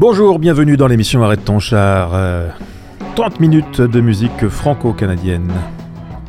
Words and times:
Bonjour, 0.00 0.38
bienvenue 0.38 0.76
dans 0.76 0.86
l'émission 0.86 1.24
Arrête 1.24 1.44
ton 1.44 1.58
char. 1.58 2.10
30 3.16 3.32
euh, 3.32 3.36
minutes 3.40 3.80
de 3.80 4.00
musique 4.00 4.48
franco-canadienne. 4.48 5.52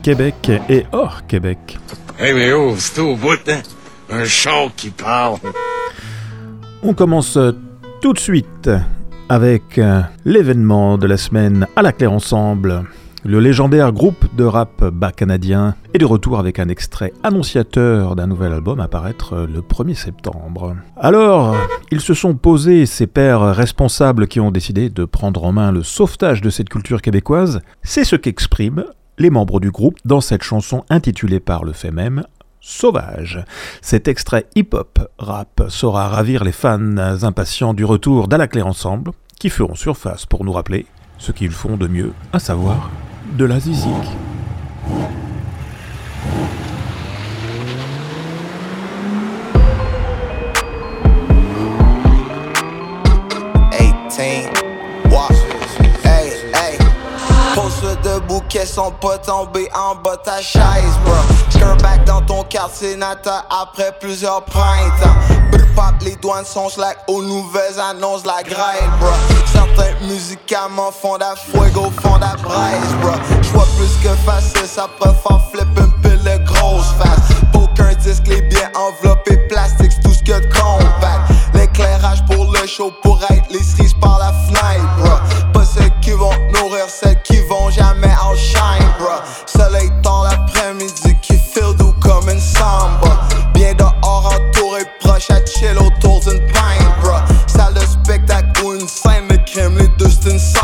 Québec 0.02 0.52
et 0.68 0.88
hors 0.92 1.28
Québec. 1.28 1.78
Hey 2.18 2.34
mais 2.34 2.52
oh, 2.52 2.74
c'est 2.80 3.00
au 3.00 3.16
bout, 3.16 3.38
hein? 3.48 3.62
Un 4.10 4.26
chant 4.26 4.72
qui 4.76 4.90
parle. 4.90 5.38
On 6.82 6.96
commence 6.96 7.38
tout 8.02 8.14
de 8.14 8.18
suite 8.18 8.72
avec 9.30 9.78
euh, 9.78 10.02
l'événement 10.26 10.98
de 10.98 11.06
la 11.06 11.18
semaine 11.18 11.68
à 11.76 11.84
la 11.84 11.92
Claire 11.92 12.14
Ensemble. 12.14 12.86
Le 13.26 13.42
légendaire 13.42 13.92
groupe 13.92 14.34
de 14.38 14.46
rap 14.46 14.86
bas 14.86 15.12
canadien 15.12 15.76
est 15.94 15.98
de 15.98 16.06
retour 16.06 16.40
avec 16.40 16.58
un 16.58 16.70
extrait 16.70 17.12
annonciateur 17.22 18.16
d'un 18.16 18.28
nouvel 18.28 18.54
album 18.54 18.80
à 18.80 18.88
paraître 18.88 19.36
le 19.40 19.60
1er 19.60 19.94
septembre. 19.94 20.78
Alors, 20.96 21.58
ils 21.92 22.00
se 22.00 22.14
sont 22.14 22.36
posés, 22.36 22.86
ces 22.86 23.08
pères 23.08 23.54
responsables 23.54 24.28
qui 24.28 24.40
ont 24.40 24.52
décidé 24.52 24.90
de 24.90 25.04
prendre 25.04 25.44
en 25.44 25.52
main 25.52 25.74
le 25.74 25.84
sauvetage 25.84 26.40
de 26.40 26.50
cette 26.50 26.70
culture 26.70 27.02
québécoise, 27.02 27.60
c'est 27.84 28.06
ce 28.06 28.16
qu'expriment 28.16 28.86
les 29.18 29.30
membres 29.30 29.60
du 29.60 29.70
groupe 29.70 29.98
dans 30.06 30.22
cette 30.22 30.44
chanson 30.44 30.86
intitulée 30.90 31.42
par 31.42 31.66
le 31.66 31.74
fait 31.74 31.92
même 31.92 32.24
Sauvage. 32.62 33.44
Cet 33.82 34.08
extrait 34.08 34.46
hip-hop 34.56 35.00
rap 35.18 35.64
saura 35.68 36.08
ravir 36.08 36.46
les 36.46 36.54
fans 36.54 36.98
impatients 36.98 37.74
du 37.74 37.84
retour 37.84 38.30
d'À 38.30 38.38
la 38.38 38.48
Claire 38.48 38.68
Ensemble, 38.68 39.12
qui 39.38 39.50
feront 39.50 39.76
surface 39.76 40.26
pour 40.26 40.46
nous 40.46 40.54
rappeler 40.54 40.86
ce 41.18 41.34
qu'ils 41.34 41.52
font 41.52 41.76
de 41.76 41.88
mieux, 41.88 42.14
à 42.32 42.40
savoir 42.40 42.90
de 43.38 43.46
la 43.46 43.60
zizik. 43.60 43.94
Pose 57.56 57.98
debout, 58.04 58.42
qu'elles 58.50 58.68
sont 58.68 58.92
pas 58.92 59.18
tombées 59.18 59.70
en 59.76 59.96
bas 59.96 60.18
ta 60.18 60.42
chaise, 60.42 60.64
bro. 61.04 61.14
J'curre 61.50 61.78
back 61.78 62.06
dans 62.06 62.22
ton 62.22 62.44
quartier 62.44 62.96
natal 62.96 63.42
après 63.50 63.94
plusieurs 64.00 64.44
printemps. 64.44 65.39
Les 66.02 66.16
douanes 66.16 66.46
sont 66.46 66.70
slack 66.70 66.98
aux 67.08 67.22
nouvelles 67.22 67.80
annonces, 67.80 68.26
la 68.26 68.42
grève, 68.44 68.90
bro. 69.00 69.10
Certains 69.52 69.94
médicaments 70.08 70.92
font 70.92 71.18
la 71.18 71.36
fuego, 71.36 71.92
font 72.02 72.18
la 72.18 72.36
braise, 72.42 72.96
bro. 73.02 73.12
J'vois 73.42 73.68
plus 73.78 73.98
que 74.02 74.16
facile, 74.26 74.66
ça 74.66 74.88
peut 75.00 75.12
faire 75.12 75.42
flip 75.52 75.68
un 75.78 75.90
peu 76.02 76.16
le 76.24 76.38
grosse 76.46 76.92
face. 76.98 77.38
Aucun 77.54 77.94
disque, 77.96 78.28
les 78.28 78.42
biens 78.44 78.72
enveloppés, 78.76 79.38
plastique, 79.50 79.92
tout 80.02 80.14
ce 80.14 80.24
que 80.24 80.40
de 80.40 80.54
compact. 80.54 81.32
L'éclairage 81.54 82.24
pour 82.28 82.46
le 82.46 82.66
show, 82.66 82.94
pour 83.04 83.22
être 83.30 83.52
les 83.52 83.64
cerises 83.64 83.96
par 84.00 84.20
la 84.20 84.29
une 100.30 100.40
scène. 100.40 100.62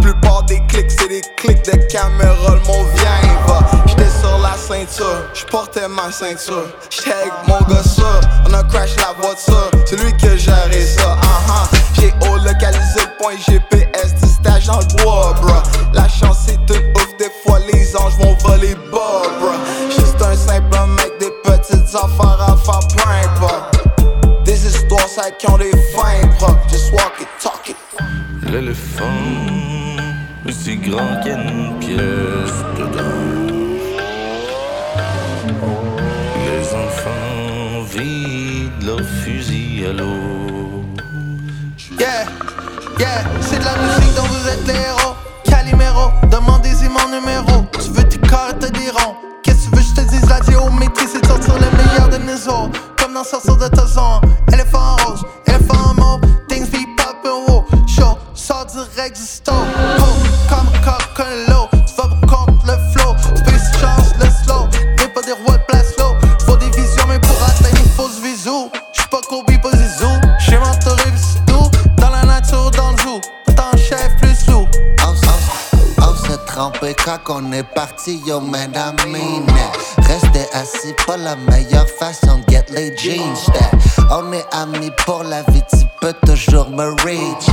Plupart 0.00 0.42
des 0.44 0.60
clics, 0.66 0.90
c'est 0.90 1.08
des 1.08 1.20
clics 1.36 1.64
de 1.64 1.76
caméra, 1.90 2.54
le 2.54 2.66
mot 2.66 2.84
vient. 2.94 3.12
J'étais 3.86 4.10
sur 4.20 4.38
la 4.38 4.56
ceinture, 4.56 5.24
j'portais 5.34 5.88
ma 5.88 6.10
ceinture. 6.10 6.66
J'étais 6.90 7.30
mon 7.46 7.58
gars 7.68 7.82
on 8.48 8.54
a 8.54 8.62
crash 8.64 8.96
la 8.96 9.12
voiture, 9.20 9.70
c'est 9.84 9.96
lui 10.02 10.12
qui 10.16 10.38
gérait 10.38 10.86
ça, 10.86 11.16
uh 11.16 11.26
-huh. 11.48 11.78
J'ai 11.94 12.12
haut 12.26 12.38
localisé 12.38 13.00
le 13.00 13.16
point 13.18 13.36
GPS 13.36 14.14
du 14.14 14.28
stage 14.28 14.66
dans 14.66 14.80
le 14.80 15.02
bois, 15.02 15.34
bro. 15.40 15.54
La 15.92 16.08
chance 16.08 16.48
est 16.48 16.58
toute 16.66 16.84
ouf, 16.96 17.16
des 17.18 17.32
fois 17.44 17.58
les 17.72 17.96
anges 17.96 18.16
vont 18.18 18.36
voler 18.44 18.74
bas, 18.90 19.22
bro. 19.38 19.52
Juste 19.96 20.20
un 20.22 20.36
simple 20.36 20.78
mec, 20.96 21.12
des 21.20 21.32
petites 21.44 21.94
affaires 21.94 22.40
à 22.40 22.56
faire 22.56 22.84
prank, 22.96 23.28
bro. 23.40 23.56
Des 24.44 24.66
histoires, 24.66 25.08
ça 25.08 25.30
qui 25.30 25.48
ont 25.50 25.58
des 25.58 25.76
fins 25.94 26.26
propres. 26.38 26.68
Just 26.70 26.92
walk 26.92 27.14
it, 27.20 27.28
talk 27.40 27.68
it. 27.68 27.81
L'éléphant 28.52 29.06
est 30.46 30.52
si 30.52 30.76
grand 30.76 31.20
qu'il 31.22 31.32
y 31.32 31.34
a 31.34 31.38
une 31.38 31.78
pièce 31.78 32.58
dedans. 32.76 33.56
Les 36.44 36.74
enfants 36.74 37.82
vident 37.94 38.84
leurs 38.84 39.08
fusils 39.24 39.86
à 39.86 39.92
l'eau. 39.94 40.84
Yeah, 41.98 42.26
yeah, 42.98 43.24
c'est 43.40 43.58
de 43.58 43.64
la 43.64 43.74
musique 43.78 44.14
dont 44.16 44.24
vous 44.24 44.46
êtes 44.46 44.66
les 44.66 44.74
héros. 44.74 45.14
Calimero, 45.44 46.10
demandez-y 46.30 46.90
mon 46.90 47.08
numéro. 47.08 47.64
Tu 47.72 47.90
veux 47.90 48.06
tes 48.06 48.18
corps 48.18 48.58
te 48.60 48.70
diront. 48.70 49.16
Qu'est-ce 49.42 49.70
que 49.70 49.76
tu 49.76 49.76
veux, 49.76 49.82
je 49.82 49.94
te 50.02 50.06
dise 50.10 50.28
la 50.28 50.42
géométrie, 50.42 51.06
c'est 51.10 51.22
de 51.22 51.26
sortir 51.26 51.54
le 51.54 51.70
meilleur 51.78 52.10
de 52.10 52.18
nos 52.18 52.34
os. 52.34 52.68
Comme 52.98 53.14
dans 53.14 53.24
sortir 53.24 53.56
de 53.56 53.68
ta 53.68 53.86
zone. 53.86 54.20
Est 77.62 77.74
parti, 77.74 78.20
yo 78.26 78.40
it. 78.40 78.76
Rester 80.08 80.46
assis, 80.52 80.94
pas 81.06 81.16
la 81.16 81.36
meilleure 81.36 81.88
façon 81.88 82.38
de 82.38 82.52
get 82.52 82.66
les 82.70 82.96
jeans. 82.96 83.36
On 84.10 84.32
est 84.32 84.44
amis 84.52 84.90
pour 85.04 85.22
la 85.24 85.42
vie, 85.42 85.62
tu 85.70 85.86
peux 86.00 86.14
toujours 86.26 86.68
me 86.70 86.90
reach. 87.04 87.48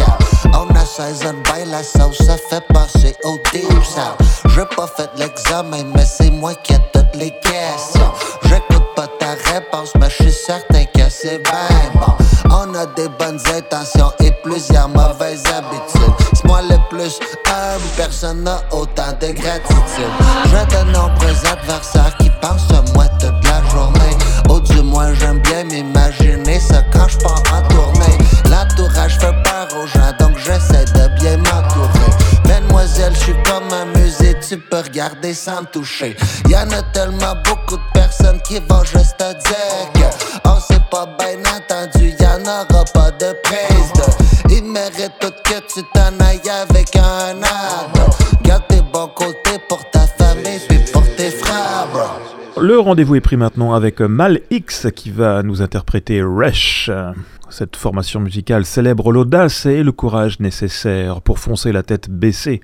On 0.54 0.68
a 0.76 0.86
saison 0.86 1.36
by 1.46 1.70
la 1.70 1.84
sauce, 1.84 2.18
ça 2.26 2.38
fait 2.50 2.66
passer 2.74 3.16
au 3.24 3.38
deep 3.52 3.84
south. 3.84 4.18
J'ai 4.56 4.66
pas 4.76 4.88
fait 4.88 5.10
l'examen, 5.18 5.84
mais 5.96 6.06
c'est 6.06 6.32
moi 6.32 6.54
qui 6.56 6.74
ai 6.74 6.80
toutes 6.94 7.16
les 7.16 7.32
questions. 7.32 8.12
J'écoute 8.44 8.88
pas 8.96 9.08
ta 9.20 9.36
réponse, 9.54 9.94
mais 10.00 10.10
je 10.10 10.24
suis 10.24 10.34
certain 10.34 10.86
que 10.86 11.10
c'est 11.10 11.40
bien. 11.40 12.18
On 12.50 12.74
a 12.74 12.86
des 12.88 13.10
bonnes 13.20 13.40
intentions 13.56 14.12
et 14.20 14.32
plusieurs 14.44 14.90
mauvaises 14.90 15.44
habitudes. 15.48 16.19
Moi 16.50 16.64
le 16.64 16.78
plus 16.90 17.20
humble, 17.46 17.86
personne 17.96 18.44
n'a 18.44 18.60
autant 18.72 19.14
de 19.22 19.28
gratitude. 19.34 20.14
J'ai 20.46 20.66
de 20.76 20.92
nombreux 20.92 21.46
adversaires 21.46 22.18
qui 22.18 22.32
pensent 22.42 22.72
à 22.72 22.82
moi 22.96 23.06
toute 23.20 23.46
la 23.48 23.62
journée. 23.70 24.18
Ou 24.50 24.60
du 24.60 24.82
moins, 24.82 25.14
j'aime 25.14 25.38
bien 25.42 25.64
m'imaginer 25.66 26.60
ça 26.60 26.82
quand 26.92 27.08
je 27.08 27.20
pars 27.20 27.44
en 27.54 27.62
tournée. 27.68 28.18
L'entourage 28.50 29.20
fait 29.20 29.36
peur 29.44 29.68
aux 29.80 29.86
gens, 29.86 30.12
donc 30.20 30.40
j'essaie 30.40 30.86
de 30.86 31.20
bien 31.20 31.38
m'entourer. 31.38 32.10
Mademoiselle, 32.46 33.14
je 33.14 33.20
suis 33.20 33.44
comme 33.44 33.72
un 33.72 33.86
musée, 34.00 34.36
tu 34.42 34.58
peux 34.58 34.80
regarder 34.80 35.36
sans 35.36 35.62
me 35.62 35.68
toucher. 35.68 36.18
Y'en 36.48 36.68
a 36.72 36.82
tellement 36.94 37.36
beaucoup 37.46 37.78
de 37.78 37.92
personnes 37.94 38.42
qui 38.42 38.60
vont 38.68 38.84
juste 38.84 39.18
te 39.20 39.34
dire 39.34 39.92
que 39.94 40.50
on 40.50 40.60
s'est 40.60 40.82
pas 40.90 41.08
bien 41.20 41.38
entendu, 41.42 42.16
y'en 42.20 42.42
aura 42.42 42.86
pas 42.86 43.12
de 43.12 43.36
Le 52.70 52.80
rendez-vous 52.80 53.16
est 53.16 53.20
pris 53.20 53.36
maintenant 53.36 53.74
avec 53.74 54.00
Mal 54.00 54.42
X 54.52 54.90
qui 54.96 55.10
va 55.10 55.42
nous 55.42 55.64
interpréter 55.64 56.22
Resh. 56.22 56.92
Cette 57.50 57.76
formation 57.76 58.20
musicale 58.20 58.64
célèbre 58.64 59.12
l'audace 59.12 59.66
et 59.66 59.82
le 59.82 59.92
courage 59.92 60.40
nécessaires 60.40 61.20
pour 61.24 61.40
foncer 61.40 61.72
la 61.72 61.82
tête 61.82 62.12
baissée 62.12 62.62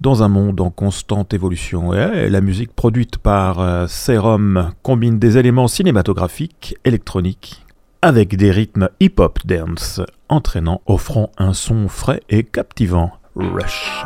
dans 0.00 0.24
un 0.24 0.28
monde 0.28 0.60
en 0.60 0.70
constante 0.70 1.34
évolution. 1.34 1.94
Et 1.94 2.28
la 2.28 2.40
musique 2.40 2.74
produite 2.74 3.18
par 3.18 3.60
euh, 3.60 3.86
Serum 3.86 4.72
combine 4.82 5.20
des 5.20 5.38
éléments 5.38 5.68
cinématographiques, 5.68 6.76
électroniques, 6.84 7.64
avec 8.02 8.34
des 8.34 8.50
rythmes 8.50 8.88
hip-hop 8.98 9.38
dance, 9.44 10.00
entraînant, 10.28 10.82
offrant 10.86 11.30
un 11.38 11.52
son 11.52 11.86
frais 11.86 12.22
et 12.28 12.42
captivant. 12.42 13.12
Rush. 13.36 14.04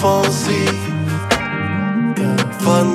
Fun 0.00 0.24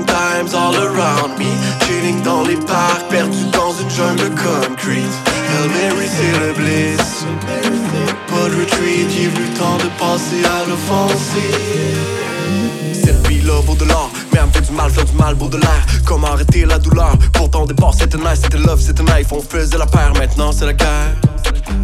times 0.05 0.55
all 0.55 0.75
around 0.75 1.37
me. 1.37 1.45
Chilling 1.85 2.23
dans 2.23 2.41
les 2.41 2.55
parcs, 2.55 3.07
perdu 3.09 3.45
dans 3.51 3.71
une 3.73 3.89
jungle 3.91 4.31
concrete. 4.31 5.13
Hail 5.49 5.69
Mary, 5.69 6.07
c'est 6.07 6.39
le 6.39 6.53
bliss. 6.53 7.25
Pas 8.27 8.49
de 8.49 8.55
retreat, 8.59 9.07
il 9.17 9.25
est 9.25 9.27
venu 9.27 9.47
temps 9.49 9.77
de 9.77 9.89
passer 9.99 10.43
à 10.45 10.65
l'offensive. 10.67 11.99
Cette 12.93 13.27
vie-là 13.27 13.61
vaut 13.65 13.75
de 13.75 13.85
l'or, 13.85 14.09
mais 14.33 14.39
elle 14.39 14.47
me 14.47 14.51
fait 14.51 14.61
du 14.61 14.71
mal, 14.71 14.89
faire 14.89 15.05
du 15.05 15.15
mal, 15.15 15.35
beau 15.35 15.47
de 15.47 15.57
l'air. 15.57 15.85
Comment 16.05 16.27
arrêter 16.27 16.65
la 16.65 16.79
douleur? 16.79 17.15
Pourtant 17.33 17.63
au 17.63 17.67
départ 17.67 17.93
c'était 17.93 18.17
nice, 18.17 18.39
c'était 18.41 18.57
love, 18.57 18.81
c'était 18.81 19.03
knife. 19.03 19.31
On 19.31 19.41
faisait 19.41 19.77
la 19.77 19.85
paire, 19.85 20.13
maintenant 20.17 20.51
c'est 20.51 20.65
la 20.65 20.73
guerre. 20.73 21.13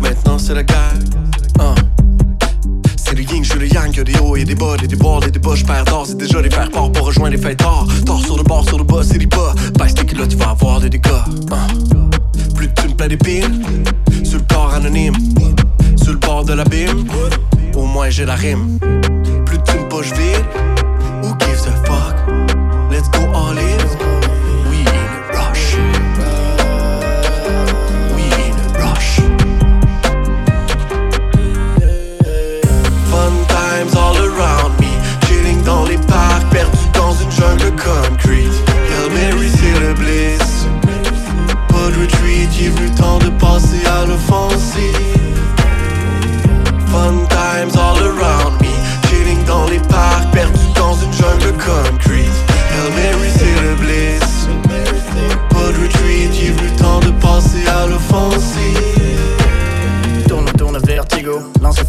Maintenant 0.01 0.39
c'est 0.39 0.55
la 0.55 0.63
guerre. 0.63 0.93
Hein. 1.59 1.75
C'est 3.11 3.17
le 3.17 3.23
yin, 3.23 3.43
je 3.43 3.49
suis 3.49 3.59
le 3.59 3.67
yang, 3.67 3.93
y'a 3.93 4.05
des 4.05 4.17
hauts 4.19 4.37
et 4.37 4.45
des 4.45 4.55
bas, 4.55 4.77
et 4.81 4.87
des 4.87 4.95
bords 4.95 5.21
et 5.27 5.31
des 5.31 5.39
bas, 5.39 5.53
j'perds 5.53 5.83
d'or, 5.83 6.05
c'est 6.07 6.15
déjà 6.15 6.41
les 6.41 6.49
faire 6.49 6.71
part 6.71 6.89
pour 6.93 7.07
rejoindre 7.07 7.35
les 7.35 7.41
fêtes 7.41 7.57
tard. 7.57 7.85
Tort 8.05 8.23
sur 8.23 8.37
le 8.37 8.43
bord, 8.43 8.63
sur 8.65 8.77
le 8.77 8.85
bas, 8.85 9.01
c'est 9.03 9.17
les 9.17 9.25
bas. 9.25 9.53
Baisse 9.77 9.95
tes 9.95 10.15
là, 10.15 10.25
tu 10.25 10.37
vas 10.37 10.51
avoir 10.51 10.79
des 10.79 10.89
dégâts. 10.89 11.09
Hein. 11.51 11.67
Plus 12.55 12.69
de 12.69 12.73
thunes, 12.73 12.95
plein 12.95 13.09
d'épines, 13.09 13.63
sur 14.23 14.37
le 14.39 14.45
corps 14.45 14.73
anonyme, 14.73 15.15
sur 16.01 16.13
le 16.13 16.19
bord 16.19 16.45
de 16.45 16.53
l'abîme. 16.53 17.05
Au 17.75 17.85
moins 17.85 18.09
j'ai 18.09 18.23
la 18.23 18.35
rime. 18.35 18.79
Plus 19.45 19.57
de 19.57 19.63
thunes, 19.63 19.89
poche 19.89 20.13
vide. 20.13 20.80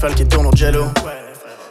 Qui 0.03 0.27
tourne 0.27 0.47
au 0.47 0.57
jello. 0.57 0.87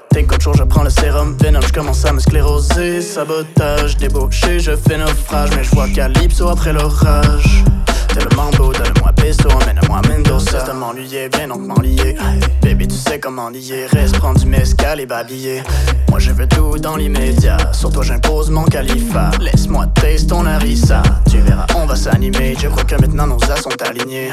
T'es 0.09 0.23
coach, 0.23 0.47
je 0.57 0.63
prends 0.63 0.83
le 0.83 0.89
sérum. 0.89 1.35
Venom, 1.37 1.59
je 1.59 1.73
commence 1.73 2.05
à 2.05 2.13
me 2.13 2.19
scléroser. 2.19 3.01
Sabotage, 3.01 3.97
débauché, 3.97 4.57
je 4.61 4.71
fais 4.77 4.97
naufrage. 4.97 5.49
Mais 5.55 5.65
je 5.65 5.71
vois 5.71 5.89
Calypso 5.89 6.47
après 6.47 6.71
l'orage. 6.71 7.63
Tellement 8.07 8.49
beau, 8.51 8.71
donne-moi 8.71 9.11
pesto, 9.17 9.49
emmène-moi 9.49 10.01
Mendoza. 10.07 10.61
T'as 10.65 10.73
m'ennuyer, 10.73 11.29
viens 11.35 11.49
donc 11.49 11.67
m'enlier. 11.67 12.15
Baby, 12.61 12.87
tu 12.87 12.95
sais 12.95 13.19
comment 13.19 13.49
lier. 13.49 13.87
Reste 13.91 14.17
prendre 14.17 14.39
du 14.39 14.45
mescal 14.45 15.01
et 15.01 15.05
babiller. 15.05 15.61
Moi, 16.09 16.19
je 16.19 16.31
veux 16.31 16.47
tout 16.47 16.77
dans 16.79 16.95
l'immédiat. 16.95 17.57
Sur 17.73 17.91
toi, 17.91 18.01
j'impose 18.01 18.49
mon 18.49 18.63
califat. 18.63 19.31
Laisse-moi 19.41 19.87
taste 19.87 20.29
ton 20.29 20.45
harissa. 20.45 21.03
Tu 21.29 21.39
verras, 21.39 21.67
on 21.75 21.85
va 21.85 21.97
s'animer. 21.97 22.55
Je 22.57 22.69
crois 22.69 22.85
que 22.85 22.95
maintenant 22.95 23.27
nos 23.27 23.39
as 23.51 23.61
sont 23.61 23.81
alignés. 23.85 24.29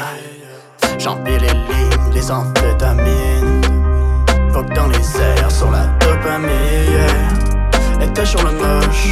J'empile 0.97 1.41
les 1.41 1.47
lignes, 1.47 2.13
les 2.13 2.31
amphétamines. 2.31 3.28
Dans 4.75 4.87
les 4.87 4.97
airs, 4.97 5.49
sur 5.49 5.71
la 5.71 5.85
dopamine. 6.01 6.49
yeah. 6.91 8.05
Était 8.05 8.25
sur 8.25 8.43
le 8.43 8.51
moche. 8.51 9.07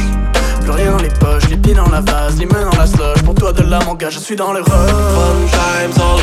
Plus 0.60 0.70
rien 0.70 0.90
dans 0.92 0.98
les 1.02 1.08
poches, 1.08 1.48
les 1.48 1.56
pieds 1.56 1.72
dans 1.74 1.88
la 1.88 2.00
vase, 2.02 2.38
les 2.38 2.44
mains 2.46 2.68
dans 2.70 2.76
la 2.78 2.86
slush. 2.86 3.22
Pour 3.24 3.34
toi 3.34 3.52
de 3.54 3.62
là, 3.62 3.78
mon 3.86 3.94
gars, 3.94 4.10
je 4.10 4.18
suis 4.18 4.36
dans 4.36 4.52
Fun 4.52 4.60
rush. 4.60 5.50
times 5.50 5.98
all 6.02 6.20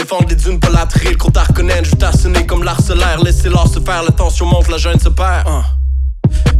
défendre 0.00 0.28
les 0.28 0.36
dunes, 0.36 0.58
pas 0.58 0.70
la 0.70 0.86
trille. 0.86 1.16
Qu'on 1.16 1.30
t'a 1.30 1.44
reconnaître, 1.44 1.84
je 1.84 1.94
t'assonner 1.94 2.46
comme 2.46 2.62
l'arcellaire. 2.62 3.22
Laissez-leur 3.22 3.68
se 3.68 3.80
faire, 3.80 4.02
la 4.02 4.12
tension 4.12 4.46
monte, 4.46 4.68
la 4.68 4.78
jeune 4.78 4.98
se 4.98 5.08
perd. 5.08 5.46
Ah. 5.46 5.64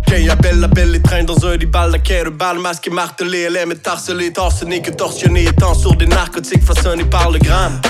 Quand 0.06 0.16
il 0.16 0.28
appelle, 0.28 0.62
appelle 0.62 0.90
les 0.90 1.00
trains 1.00 1.25
dans 1.25 1.46
un 1.46 1.52
ribal, 1.52 1.92
la 1.92 1.98
quai 1.98 2.25
balle, 2.31 2.58
masqué, 2.58 2.90
martelé, 2.90 3.42
elle 3.42 3.56
aime 3.56 3.72
être 3.72 3.87
harcelée, 3.87 4.32
torsionné, 4.32 4.82
que 4.82 4.90
torsionné, 4.90 5.44
étant 5.44 5.75
sur 5.75 5.94
des 5.94 6.06
narcotiques 6.06 6.64
façonnés 6.64 7.04
par 7.04 7.30
le 7.30 7.38
gramme. 7.38 7.80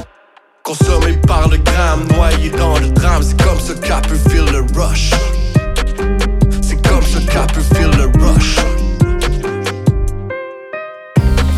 Consommé 0.62 1.14
par 1.26 1.48
le 1.48 1.56
gramme, 1.56 2.06
noyé 2.14 2.50
dans 2.50 2.78
le 2.78 2.88
drame, 2.90 3.22
c'est 3.22 3.40
comme 3.42 3.58
ça 3.58 3.74
qu'a 3.74 4.00
pu 4.02 4.16
feel 4.28 4.44
le 4.52 4.60
rush. 4.78 5.10
C'est 6.60 6.86
comme 6.86 7.02
ça 7.02 7.18
qu'a 7.32 7.46
pu 7.46 7.60
feel 7.74 7.90
le 7.96 8.06
rush. 8.22 8.56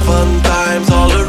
Fun 0.06 0.28
times 0.44 0.90
all 0.90 1.12
around 1.12 1.21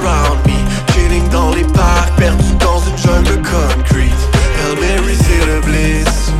concrete. 3.53 4.23
Hail 4.57 4.75
Mary, 4.81 5.15
c'est 5.15 5.45
le 5.45 5.61
bliss. 5.61 6.31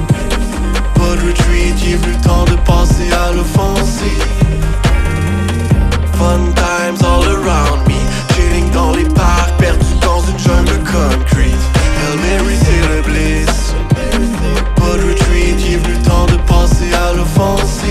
Pas 0.96 1.15
de 1.15 1.22
retreat, 1.27 1.75
il 1.86 1.93
est 1.93 1.98
venu 1.98 2.15
temps 2.22 2.46
de 2.46 2.55
passer 2.65 3.10
à 3.12 3.32
l'offensive. 3.34 4.25
Fun 6.17 6.41
times 6.55 7.01
all 7.05 7.25
around 7.38 7.79
me, 7.88 8.00
chilling 8.34 8.72
dans 8.72 8.91
les 8.96 9.05
parcs, 9.05 9.55
perdu 9.58 9.93
dans 10.01 10.22
une 10.22 10.39
jungle 10.39 10.79
concrete. 10.96 11.63
Hail 12.00 12.17
Mary, 12.25 12.55
c'est 12.65 12.86
le 12.93 13.01
bliss. 13.08 13.74
Pas 14.75 14.96
de 14.98 15.03
retreat, 15.10 15.58
il 15.60 15.74
est 15.74 15.77
venu 15.77 15.98
temps 16.03 16.25
de 16.25 16.38
passer 16.48 16.91
à 16.93 17.13
l'offensive. 17.13 17.84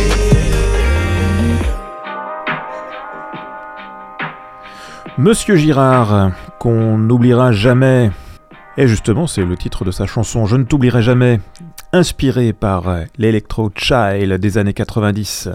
Monsieur 5.18 5.56
Girard, 5.56 6.30
qu'on 6.58 6.98
n'oubliera 6.98 7.52
jamais. 7.52 8.10
Et 8.78 8.88
justement, 8.88 9.26
c'est 9.26 9.44
le 9.44 9.56
titre 9.56 9.84
de 9.84 9.90
sa 9.90 10.06
chanson 10.06 10.46
Je 10.46 10.56
ne 10.56 10.64
t'oublierai 10.64 11.02
jamais, 11.02 11.40
inspiré 11.92 12.54
par 12.54 12.84
l'Electro 13.18 13.70
Child 13.74 14.32
des 14.34 14.58
années 14.58 14.72
90. 14.72 15.50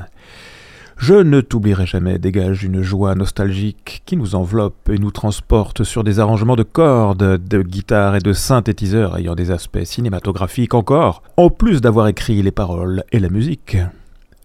Je 0.97 1.13
ne 1.13 1.41
t'oublierai 1.41 1.85
jamais 1.85 2.19
dégage 2.19 2.63
une 2.63 2.81
joie 2.81 3.15
nostalgique 3.15 4.01
qui 4.05 4.17
nous 4.17 4.35
enveloppe 4.35 4.89
et 4.89 4.97
nous 4.97 5.11
transporte 5.11 5.83
sur 5.83 6.03
des 6.03 6.19
arrangements 6.19 6.55
de 6.55 6.63
cordes, 6.63 7.37
de 7.43 7.61
guitare 7.61 8.15
et 8.15 8.19
de 8.19 8.33
synthétiseurs 8.33 9.17
ayant 9.17 9.35
des 9.35 9.51
aspects 9.51 9.83
cinématographiques 9.83 10.73
encore, 10.73 11.21
en 11.37 11.49
plus 11.49 11.81
d'avoir 11.81 12.07
écrit 12.07 12.41
les 12.41 12.51
paroles 12.51 13.03
et 13.11 13.19
la 13.19 13.29
musique. 13.29 13.77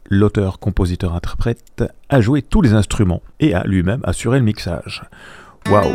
L'auteur, 0.09 0.59
compositeur, 0.59 1.15
interprète 1.15 1.85
a 2.11 2.21
joué 2.21 2.43
tous 2.43 2.61
les 2.61 2.75
instruments 2.75 3.23
et 3.41 3.55
a 3.55 3.65
lui-même 3.65 4.01
assuré 4.05 4.39
le 4.39 4.45
mixage. 4.45 5.05
Waouh 5.71 5.93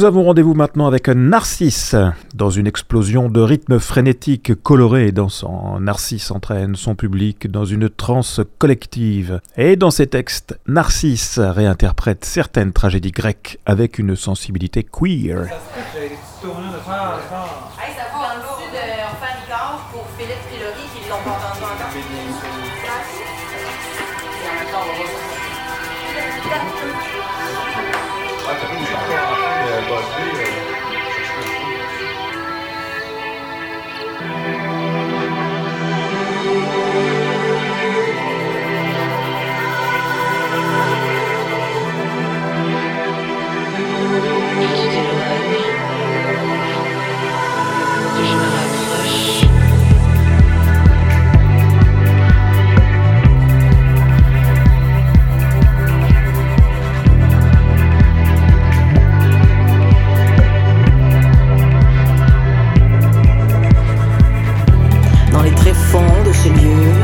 Nous 0.00 0.06
avons 0.06 0.24
rendez-vous 0.24 0.54
maintenant 0.54 0.86
avec 0.86 1.08
Narcisse. 1.08 1.94
Dans 2.34 2.48
une 2.48 2.66
explosion 2.66 3.28
de 3.28 3.42
rythmes 3.42 3.78
frénétiques, 3.78 4.54
colorés 4.62 5.08
et 5.08 5.12
dansants, 5.12 5.78
Narcisse 5.78 6.30
entraîne 6.30 6.74
son 6.74 6.94
public 6.94 7.50
dans 7.50 7.66
une 7.66 7.90
transe 7.90 8.40
collective. 8.56 9.42
Et 9.58 9.76
dans 9.76 9.90
ses 9.90 10.06
textes, 10.06 10.58
Narcisse 10.66 11.38
réinterprète 11.38 12.24
certaines 12.24 12.72
tragédies 12.72 13.10
grecques 13.10 13.58
avec 13.66 13.98
une 13.98 14.16
sensibilité 14.16 14.84
queer. 14.84 15.48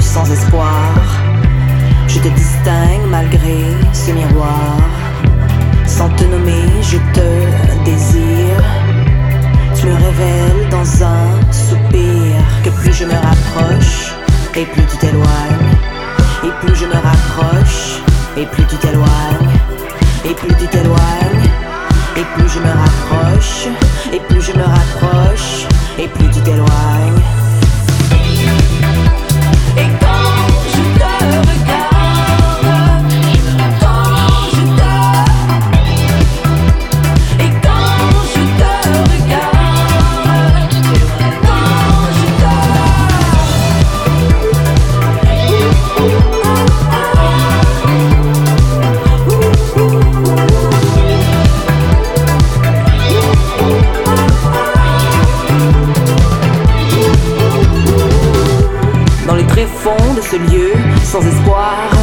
Sans 0.01 0.31
espoir. 0.31 0.95
Je 2.07 2.19
te 2.21 2.29
distingue 2.29 3.07
malgré 3.11 3.65
ce 3.93 4.13
miroir. 4.13 4.77
Sans 5.87 6.09
te 6.11 6.25
nommer, 6.25 6.65
je 6.83 6.99
te 7.13 7.85
désire. 7.85 8.63
Tu 9.75 9.87
me 9.87 9.95
révèles 9.95 10.69
dans 10.71 11.05
un 11.05 11.53
soupir 11.53 12.37
que 12.65 12.71
plus 12.71 12.93
je 12.93 13.05
me 13.05 13.15
rapproche 13.15 14.15
et 14.55 14.65
plus 14.65 14.85
tu 14.91 14.97
t'éloignes. 14.99 15.71
Et 16.45 16.53
plus 16.65 16.77
je 16.77 16.87
me 16.87 16.95
rapproche 16.95 18.01
et 18.37 18.47
plus 18.47 18.65
tu 18.67 18.77
t'éloignes. 18.77 19.51
Et 20.25 20.35
plus 20.35 20.55
tu 20.55 20.67
t'éloignes. 20.69 21.51
Et 22.17 22.25
plus 22.35 22.49
je 22.49 22.61
me 22.61 22.73
rapproche, 22.83 23.69
et 24.11 24.21
plus 24.21 24.41
je 24.41 24.53
me 24.53 24.65
rapproche, 24.65 25.67
et 25.99 26.09
plus 26.09 26.31
tu 26.31 26.41
t'éloignes. 26.41 27.46
Sans 61.05 61.25
espoir. 61.25 61.96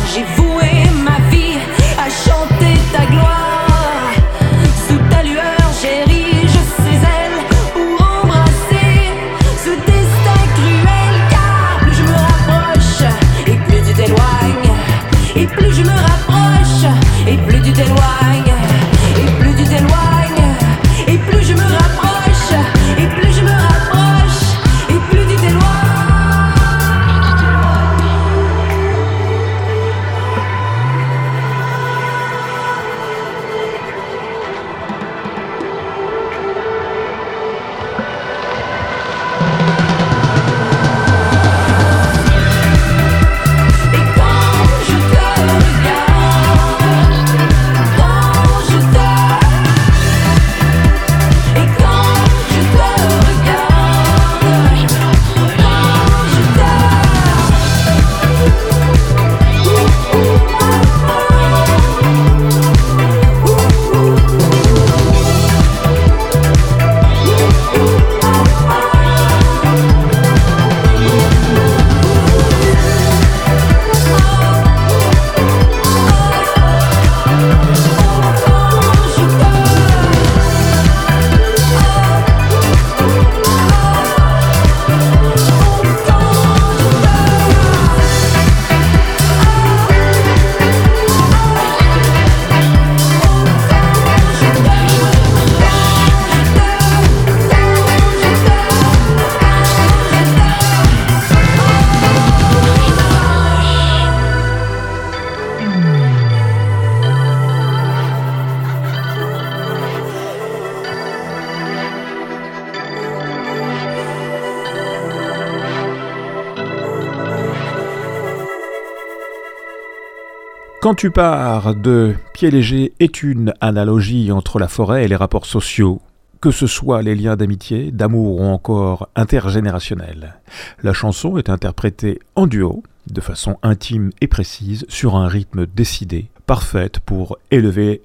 Quand 120.84 120.96
tu 120.96 121.12
pars 121.12 121.76
de 121.76 122.14
Pied 122.34 122.52
léger 122.52 122.92
est 123.00 123.24
une 123.24 123.54
analogie 123.62 124.34
entre 124.34 124.60
la 124.60 124.68
forêt 124.68 125.06
et 125.06 125.08
les 125.08 125.16
rapports 125.16 125.46
sociaux, 125.46 126.02
que 126.42 126.52
ce 126.52 126.68
soit 126.68 127.02
les 127.02 127.16
liens 127.16 127.38
d'amitié, 127.38 127.90
d'amour 127.90 128.42
ou 128.42 128.44
encore 128.44 129.08
intergénérationnels. 129.16 130.36
La 130.84 130.92
chanson 130.92 131.38
est 131.38 131.48
interprétée 131.48 132.20
en 132.36 132.48
duo, 132.48 132.84
de 133.10 133.22
façon 133.22 133.56
intime 133.64 134.10
et 134.20 134.28
précise, 134.28 134.86
sur 134.90 135.16
un 135.16 135.30
rythme 135.30 135.68
décidé, 135.68 136.26
parfaite 136.48 137.00
pour 137.00 137.38
élever 137.50 138.02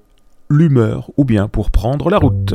l'humeur 0.49 1.11
ou 1.17 1.25
bien 1.25 1.49
pour 1.49 1.71
prendre 1.71 2.09
la 2.09 2.17
route. 2.17 2.53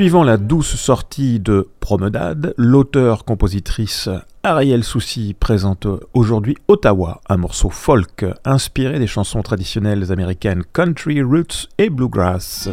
Suivant 0.00 0.24
la 0.24 0.38
douce 0.38 0.76
sortie 0.76 1.40
de 1.40 1.68
Promenade, 1.78 2.54
l'auteur-compositrice 2.56 4.08
Ariel 4.42 4.82
Soucy 4.82 5.36
présente 5.38 5.86
aujourd'hui 6.14 6.56
Ottawa, 6.68 7.20
un 7.28 7.36
morceau 7.36 7.68
folk 7.68 8.24
inspiré 8.46 8.98
des 8.98 9.06
chansons 9.06 9.42
traditionnelles 9.42 10.10
américaines 10.10 10.64
country, 10.72 11.20
roots 11.20 11.68
et 11.76 11.90
bluegrass. 11.90 12.70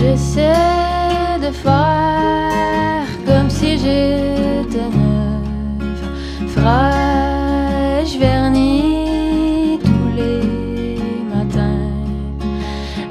J'essaie 0.00 1.38
de 1.42 1.50
faire 1.52 3.06
comme 3.26 3.50
si 3.50 3.76
j'étais 3.76 4.88
neuve, 4.96 6.48
fraîche 6.48 8.16
vernis 8.18 9.78
tous 9.84 10.08
les 10.16 10.98
matins? 11.32 11.92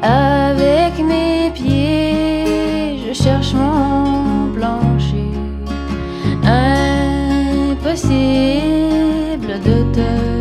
Avec 0.01 0.97
mes 1.05 1.51
pieds, 1.53 2.97
je 3.07 3.13
cherche 3.13 3.53
mon 3.53 4.51
plancher. 4.55 5.31
Impossible 7.83 8.09
de 9.63 9.83
te 9.93 10.38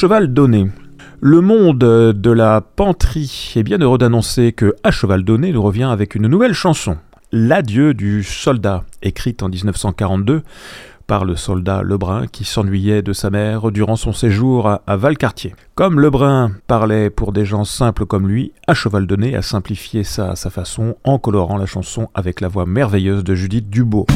cheval 0.00 0.32
donné. 0.32 0.66
Le 1.20 1.42
monde 1.42 1.76
de 1.76 2.30
la 2.30 2.62
panterie 2.62 3.52
est 3.54 3.62
bien 3.62 3.76
heureux 3.76 3.98
d'annoncer 3.98 4.52
que 4.52 4.74
À 4.82 4.90
cheval 4.90 5.24
donné 5.24 5.52
nous 5.52 5.60
revient 5.60 5.90
avec 5.92 6.14
une 6.14 6.26
nouvelle 6.26 6.54
chanson, 6.54 6.96
L'adieu 7.32 7.92
du 7.92 8.24
soldat, 8.24 8.84
écrite 9.02 9.42
en 9.42 9.50
1942 9.50 10.40
par 11.06 11.26
le 11.26 11.36
soldat 11.36 11.82
Lebrun 11.82 12.28
qui 12.28 12.46
s'ennuyait 12.46 13.02
de 13.02 13.12
sa 13.12 13.28
mère 13.28 13.70
durant 13.72 13.96
son 13.96 14.14
séjour 14.14 14.68
à, 14.68 14.96
Valcartier. 14.96 15.54
Comme 15.74 16.00
Lebrun 16.00 16.52
parlait 16.66 17.10
pour 17.10 17.32
des 17.32 17.44
gens 17.44 17.64
simples 17.64 18.06
comme 18.06 18.26
lui, 18.26 18.54
à 18.66 18.72
cheval 18.72 19.06
donné 19.06 19.36
a 19.36 19.42
simplifié 19.42 20.02
ça 20.02 20.30
à 20.30 20.36
sa 20.36 20.48
façon 20.48 20.96
en 21.04 21.18
colorant 21.18 21.58
la 21.58 21.66
chanson 21.66 22.08
avec 22.14 22.40
la 22.40 22.48
voix 22.48 22.64
merveilleuse 22.64 23.22
de 23.22 23.34
Judith 23.34 23.68
Dubourg. 23.68 24.06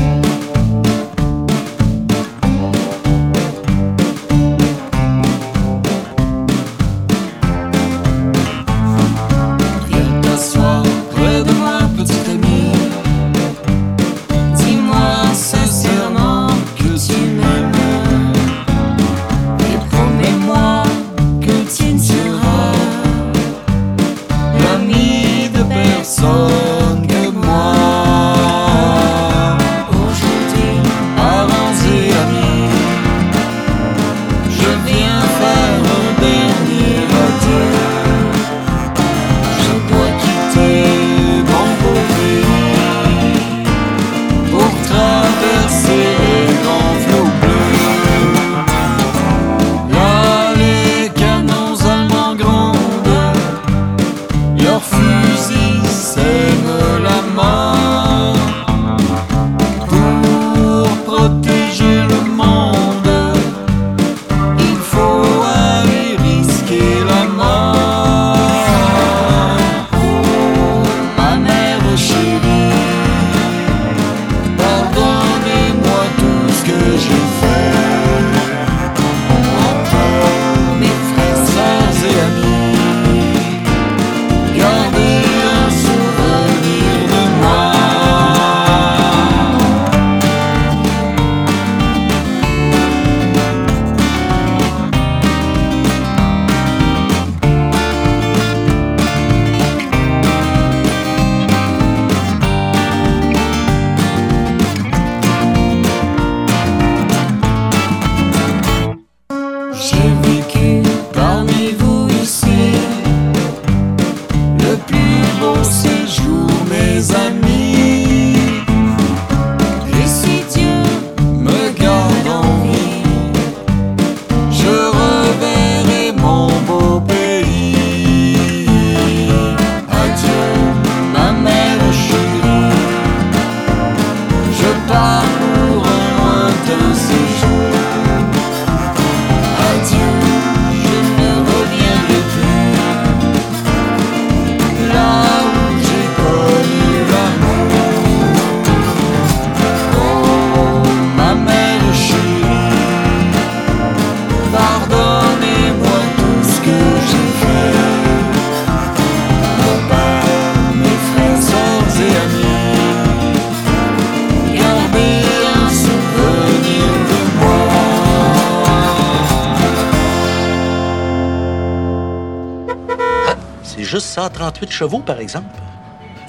138 174.34 174.70
chevaux, 174.70 174.98
par 174.98 175.20
exemple. 175.20 175.46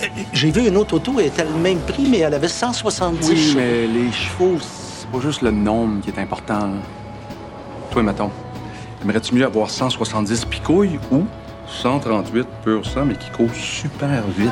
Euh, 0.01 0.05
j'ai 0.33 0.51
vu 0.51 0.67
une 0.67 0.77
autre 0.77 0.95
auto, 0.95 1.13
elle 1.19 1.27
était 1.27 1.43
le 1.43 1.51
même 1.51 1.79
prix, 1.79 2.07
mais 2.09 2.19
elle 2.19 2.33
avait 2.33 2.47
170 2.47 3.29
oui, 3.29 3.53
mais 3.55 3.87
les 3.87 4.11
chevaux, 4.11 4.57
c'est 4.59 5.09
pas 5.09 5.19
juste 5.19 5.41
le 5.41 5.51
nombre 5.51 6.01
qui 6.01 6.09
est 6.09 6.19
important. 6.19 6.71
Toi, 7.91 8.03
mettons, 8.03 8.29
aimerais-tu 9.01 9.33
mieux 9.33 9.45
avoir 9.45 9.69
170 9.69 10.45
picouilles 10.45 10.99
ou 11.11 11.25
138 11.67 12.47
pur 12.63 12.85
sang, 12.85 13.05
mais 13.05 13.15
qui 13.15 13.29
courent 13.31 13.55
super 13.55 14.23
vite? 14.37 14.51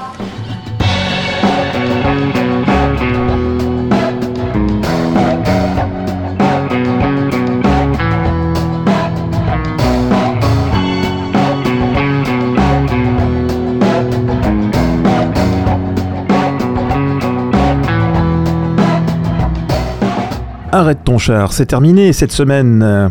Arrête 20.83 21.05
ton 21.05 21.17
char, 21.17 21.53
c'est 21.53 21.67
terminé 21.67 22.11
cette 22.11 22.33
semaine. 22.33 23.09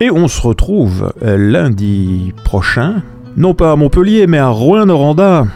Et 0.00 0.10
on 0.10 0.28
se 0.28 0.42
retrouve 0.42 1.14
lundi 1.22 2.34
prochain, 2.44 3.02
non 3.38 3.54
pas 3.54 3.72
à 3.72 3.76
Montpellier, 3.76 4.26
mais 4.26 4.36
à 4.36 4.48
Rouen-Noranda. 4.48 5.46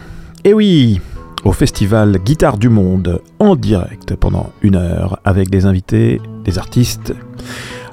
Et 0.44 0.54
oui, 0.54 1.02
au 1.44 1.52
festival 1.52 2.16
Guitare 2.16 2.56
du 2.56 2.70
Monde, 2.70 3.20
en 3.40 3.56
direct 3.56 4.16
pendant 4.16 4.54
une 4.62 4.76
heure, 4.76 5.20
avec 5.26 5.50
des 5.50 5.66
invités, 5.66 6.18
des 6.46 6.56
artistes. 6.58 7.14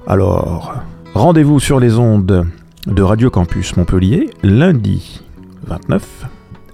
Alors, 0.08 0.76
rendez-vous 1.14 1.60
sur 1.60 1.82
les 1.82 1.98
ondes 1.98 2.48
de 2.88 3.02
Radio 3.02 3.30
Campus 3.30 3.76
Montpellier, 3.76 4.30
lundi 4.44 5.24
29, 5.68 6.26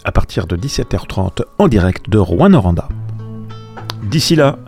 à 0.05 0.11
partir 0.11 0.45
de 0.45 0.55
17h30, 0.55 1.41
en 1.57 1.67
direct 1.67 2.07
de 2.07 2.19
Rouen-Noranda. 2.19 2.87
D'ici 4.03 4.35
là, 4.35 4.59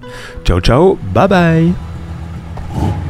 ciao 0.43 0.59
ciao, 0.59 0.97
bye 1.13 1.27
bye 1.27 1.71
Oh. 2.71 3.08